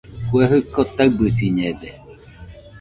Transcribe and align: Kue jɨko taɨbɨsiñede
Kue 0.27 0.43
jɨko 0.51 0.81
taɨbɨsiñede 0.95 1.89